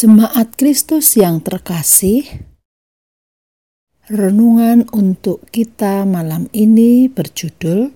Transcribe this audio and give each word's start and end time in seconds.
Jemaat 0.00 0.56
Kristus 0.56 1.12
yang 1.12 1.44
terkasih, 1.44 2.24
renungan 4.08 4.88
untuk 4.96 5.44
kita 5.52 6.08
malam 6.08 6.48
ini 6.56 7.04
berjudul 7.04 7.92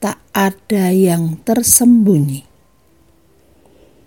"Tak 0.00 0.24
Ada 0.32 0.88
Yang 0.96 1.44
Tersembunyi", 1.44 2.48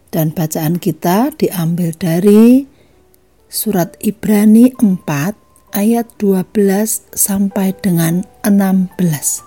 dan 0.10 0.34
bacaan 0.34 0.82
kita 0.82 1.30
diambil 1.38 1.94
dari 1.94 2.66
Surat 3.46 3.94
Ibrani 4.02 4.74
4 4.74 5.78
ayat 5.78 6.10
12 6.18 7.06
sampai 7.14 7.78
dengan 7.78 8.26
16. 8.42 9.46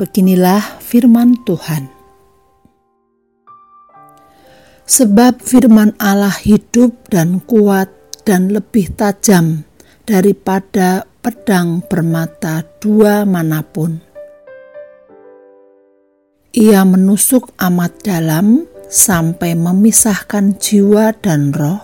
Beginilah 0.00 0.80
firman 0.80 1.44
Tuhan. 1.44 1.95
Sebab 4.86 5.42
firman 5.42 5.98
Allah 5.98 6.30
hidup 6.30 7.10
dan 7.10 7.42
kuat 7.42 7.90
dan 8.22 8.54
lebih 8.54 8.94
tajam 8.94 9.66
daripada 10.06 11.10
pedang 11.18 11.82
bermata 11.82 12.62
dua 12.78 13.26
mana 13.26 13.66
pun. 13.66 13.98
Ia 16.54 16.86
menusuk 16.86 17.50
amat 17.58 18.06
dalam 18.06 18.62
sampai 18.86 19.58
memisahkan 19.58 20.54
jiwa 20.62 21.18
dan 21.18 21.50
roh, 21.50 21.82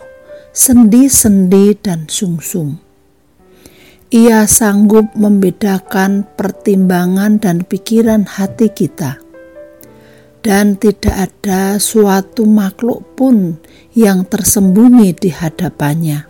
sendi-sendi 0.55 1.75
dan 1.83 2.07
sungsum. 2.07 2.79
Ia 4.15 4.47
sanggup 4.47 5.11
membedakan 5.19 6.23
pertimbangan 6.39 7.43
dan 7.43 7.67
pikiran 7.67 8.31
hati 8.31 8.71
kita 8.71 9.22
dan 10.43 10.75
tidak 10.75 11.31
ada 11.31 11.79
suatu 11.79 12.43
makhluk 12.45 13.15
pun 13.15 13.57
yang 13.95 14.27
tersembunyi 14.27 15.15
di 15.15 15.31
hadapannya. 15.31 16.27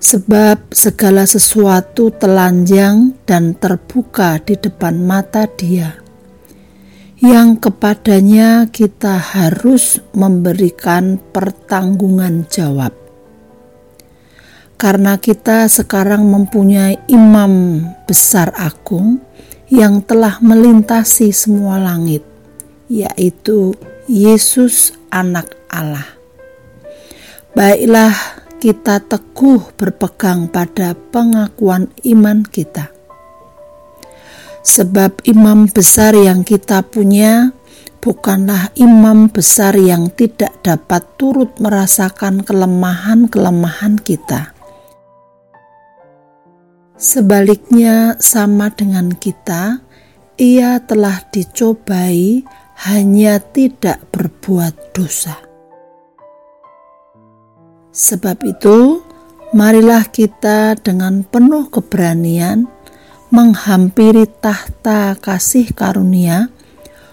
Sebab 0.00 0.72
segala 0.72 1.28
sesuatu 1.28 2.08
telanjang 2.08 3.20
dan 3.28 3.52
terbuka 3.52 4.40
di 4.40 4.56
depan 4.56 4.96
mata 4.96 5.44
Dia, 5.44 5.92
yang 7.20 7.60
kepadanya 7.60 8.72
kita 8.72 9.20
harus 9.20 10.00
memberikan 10.16 11.20
pertanggungan 11.20 12.48
jawab. 12.48 12.96
Karena 14.80 15.20
kita 15.20 15.68
sekarang 15.68 16.24
mempunyai 16.24 17.04
imam 17.12 17.84
besar 18.08 18.56
agung 18.56 19.20
yang 19.68 20.00
telah 20.00 20.40
melintasi 20.40 21.28
semua 21.28 21.76
langit, 21.76 22.24
yaitu 22.90 23.78
Yesus 24.10 24.98
Anak 25.14 25.54
Allah. 25.70 26.18
Baiklah 27.54 28.12
kita 28.58 29.00
teguh 29.06 29.72
berpegang 29.78 30.50
pada 30.50 30.98
pengakuan 31.14 31.88
iman 32.04 32.42
kita. 32.42 32.90
Sebab 34.60 35.24
imam 35.24 35.70
besar 35.72 36.12
yang 36.12 36.44
kita 36.44 36.84
punya 36.84 37.56
bukanlah 38.04 38.68
imam 38.76 39.32
besar 39.32 39.72
yang 39.78 40.12
tidak 40.12 40.52
dapat 40.60 41.06
turut 41.16 41.56
merasakan 41.56 42.44
kelemahan-kelemahan 42.44 43.96
kita. 43.96 44.52
Sebaliknya, 47.00 48.20
sama 48.20 48.68
dengan 48.68 49.08
kita, 49.08 49.80
ia 50.36 50.84
telah 50.84 51.24
dicobai 51.32 52.44
hanya 52.80 53.36
tidak 53.44 54.00
berbuat 54.08 54.96
dosa. 54.96 55.36
Sebab 57.92 58.40
itu, 58.48 59.04
marilah 59.52 60.08
kita 60.08 60.80
dengan 60.80 61.20
penuh 61.20 61.68
keberanian 61.68 62.64
menghampiri 63.28 64.24
tahta 64.24 65.12
kasih 65.20 65.76
karunia, 65.76 66.48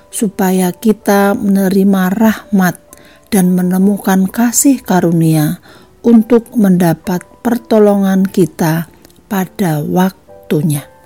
supaya 0.07 0.71
kita 0.71 1.35
menerima 1.35 2.15
rahmat 2.15 2.79
dan 3.27 3.51
menemukan 3.51 4.23
kasih 4.31 4.79
karunia 4.79 5.59
untuk 5.99 6.55
mendapat 6.55 7.27
pertolongan 7.43 8.23
kita 8.23 8.87
pada 9.27 9.83
waktunya. 9.83 10.96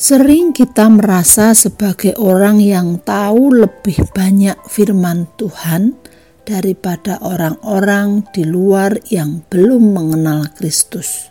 Sering 0.00 0.56
kita 0.56 0.88
merasa 0.88 1.52
sebagai 1.52 2.16
orang 2.16 2.56
yang 2.56 3.04
tahu 3.04 3.52
lebih 3.52 4.00
banyak 4.16 4.56
firman 4.64 5.28
Tuhan 5.36 5.92
daripada 6.40 7.20
orang-orang 7.20 8.24
di 8.32 8.48
luar 8.48 8.96
yang 9.12 9.44
belum 9.52 9.92
mengenal 9.92 10.56
Kristus. 10.56 11.28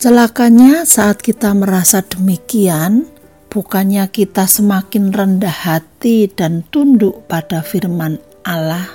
Celakanya, 0.00 0.88
saat 0.88 1.20
kita 1.20 1.52
merasa 1.52 2.00
demikian, 2.00 3.04
bukannya 3.52 4.08
kita 4.08 4.48
semakin 4.48 5.12
rendah 5.12 5.68
hati 5.68 6.32
dan 6.32 6.64
tunduk 6.72 7.28
pada 7.28 7.60
firman 7.60 8.16
Allah, 8.40 8.88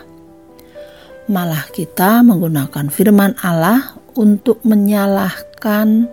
malah 1.30 1.70
kita 1.70 2.26
menggunakan 2.26 2.90
firman 2.90 3.38
Allah 3.46 3.94
untuk 4.18 4.66
menyalahkan 4.66 6.10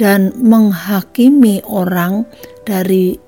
dan 0.00 0.32
menghakimi 0.40 1.60
orang 1.68 2.24
dari 2.64 3.20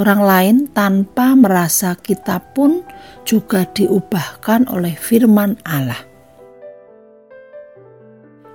orang 0.00 0.20
lain 0.24 0.56
tanpa 0.72 1.36
merasa 1.36 1.92
kita 1.92 2.40
pun 2.56 2.80
juga 3.28 3.68
diubahkan 3.68 4.72
oleh 4.72 4.96
firman 4.96 5.60
Allah. 5.68 6.00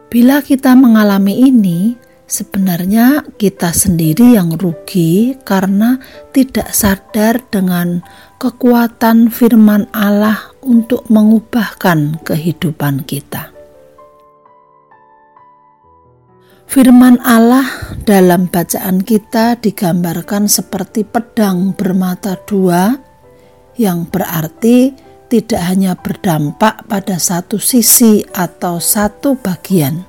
Bila 0.09 0.41
kita 0.41 0.73
mengalami 0.73 1.47
ini, 1.47 1.95
sebenarnya 2.27 3.23
kita 3.39 3.71
sendiri 3.71 4.35
yang 4.35 4.57
rugi 4.59 5.39
karena 5.45 6.01
tidak 6.35 6.73
sadar 6.75 7.39
dengan 7.47 8.03
kekuatan 8.41 9.31
firman 9.31 9.87
Allah 9.95 10.51
untuk 10.65 11.07
mengubahkan 11.07 12.19
kehidupan 12.27 13.07
kita. 13.07 13.60
Firman 16.71 17.19
Allah 17.27 17.67
dalam 18.07 18.47
bacaan 18.47 19.03
kita 19.03 19.59
digambarkan 19.59 20.47
seperti 20.47 21.03
pedang 21.03 21.75
bermata 21.75 22.39
dua, 22.47 22.95
yang 23.75 24.07
berarti 24.07 24.95
tidak 25.27 25.67
hanya 25.67 25.99
berdampak 25.99 26.87
pada 26.87 27.19
satu 27.19 27.59
sisi 27.59 28.23
atau 28.23 28.79
satu 28.79 29.35
bagian. 29.35 30.07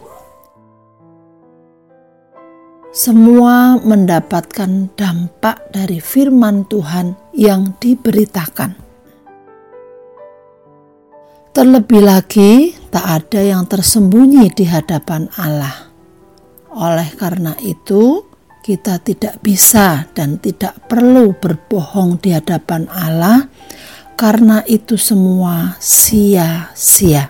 Semua 2.94 3.82
mendapatkan 3.82 4.94
dampak 4.94 5.66
dari 5.74 5.98
firman 5.98 6.62
Tuhan 6.70 7.34
yang 7.34 7.74
diberitakan. 7.82 8.78
Terlebih 11.50 12.06
lagi, 12.06 12.70
tak 12.94 13.02
ada 13.02 13.42
yang 13.42 13.66
tersembunyi 13.66 14.46
di 14.54 14.62
hadapan 14.62 15.26
Allah 15.34 15.91
oleh 16.72 17.12
karena 17.16 17.53
itu, 17.60 18.25
kita 18.62 19.03
tidak 19.03 19.43
bisa 19.43 20.06
dan 20.15 20.38
tidak 20.38 20.78
perlu 20.87 21.34
berbohong 21.37 22.22
di 22.22 22.33
hadapan 22.33 22.87
Allah, 22.88 23.50
karena 24.15 24.62
itu 24.65 24.94
semua 24.94 25.77
sia-sia. 25.83 27.28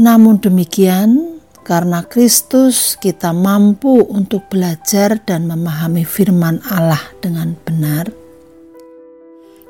Namun 0.00 0.40
demikian, 0.40 1.40
karena 1.66 2.00
Kristus, 2.06 2.96
kita 2.96 3.36
mampu 3.36 4.00
untuk 4.08 4.48
belajar 4.48 5.20
dan 5.20 5.44
memahami 5.44 6.08
firman 6.08 6.62
Allah 6.70 7.02
dengan 7.20 7.52
benar. 7.66 8.08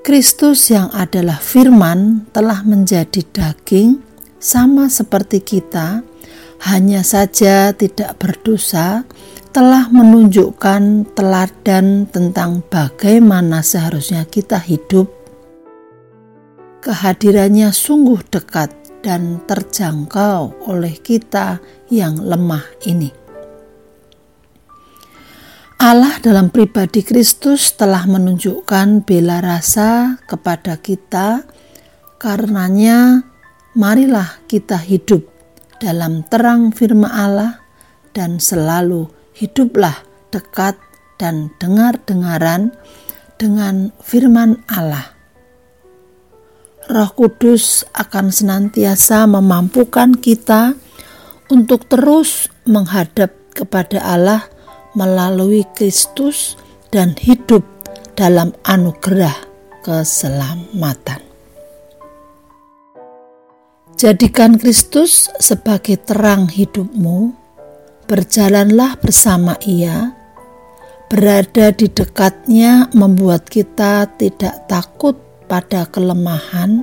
Kristus, 0.00 0.72
yang 0.72 0.88
adalah 0.96 1.36
Firman, 1.36 2.24
telah 2.32 2.64
menjadi 2.64 3.20
daging, 3.20 4.00
sama 4.40 4.88
seperti 4.88 5.44
kita 5.44 6.00
hanya 6.60 7.00
saja 7.00 7.72
tidak 7.72 8.20
berdosa, 8.20 9.08
telah 9.50 9.88
menunjukkan 9.88 11.10
teladan 11.16 12.04
tentang 12.06 12.60
bagaimana 12.68 13.64
seharusnya 13.64 14.28
kita 14.28 14.60
hidup. 14.60 15.08
Kehadirannya 16.84 17.72
sungguh 17.72 18.20
dekat 18.28 18.72
dan 19.00 19.40
terjangkau 19.48 20.68
oleh 20.68 20.94
kita 21.00 21.60
yang 21.88 22.20
lemah 22.20 22.64
ini. 22.84 23.10
Allah 25.80 26.20
dalam 26.20 26.52
pribadi 26.52 27.00
Kristus 27.00 27.72
telah 27.72 28.04
menunjukkan 28.04 29.08
bela 29.08 29.40
rasa 29.40 30.20
kepada 30.28 30.76
kita, 30.76 31.48
karenanya 32.20 33.24
marilah 33.72 34.44
kita 34.44 34.76
hidup 34.76 35.29
dalam 35.80 36.22
terang 36.28 36.70
firman 36.70 37.08
Allah 37.08 37.64
dan 38.12 38.36
selalu 38.36 39.08
hiduplah 39.32 40.04
dekat 40.28 40.76
dan 41.16 41.50
dengar-dengaran 41.56 42.76
dengan 43.40 43.90
firman 44.04 44.60
Allah. 44.68 45.16
Roh 46.90 47.10
Kudus 47.16 47.86
akan 47.96 48.28
senantiasa 48.28 49.24
memampukan 49.24 50.12
kita 50.12 50.76
untuk 51.48 51.88
terus 51.88 52.52
menghadap 52.66 53.32
kepada 53.56 54.02
Allah 54.04 54.42
melalui 54.92 55.64
Kristus 55.72 56.58
dan 56.90 57.14
hidup 57.14 57.62
dalam 58.18 58.50
anugerah 58.66 59.34
keselamatan. 59.86 61.29
Jadikan 64.00 64.56
Kristus 64.56 65.28
sebagai 65.44 66.00
terang 66.00 66.48
hidupmu, 66.48 67.36
berjalanlah 68.08 68.96
bersama 68.96 69.60
Ia, 69.60 70.16
berada 71.12 71.68
di 71.68 71.84
dekatnya 71.84 72.88
membuat 72.96 73.44
kita 73.52 74.08
tidak 74.16 74.64
takut 74.72 75.20
pada 75.52 75.84
kelemahan, 75.84 76.80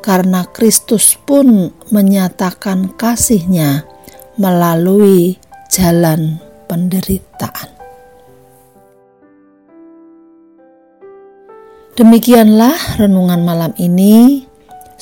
karena 0.00 0.48
Kristus 0.48 1.12
pun 1.12 1.68
menyatakan 1.92 2.96
kasihnya 2.96 3.84
melalui 4.40 5.36
jalan 5.68 6.40
penderitaan. 6.72 7.68
Demikianlah 12.00 12.96
renungan 12.96 13.44
malam 13.44 13.76
ini. 13.76 14.53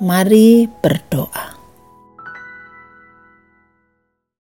Mari 0.00 0.64
berdoa. 0.64 1.59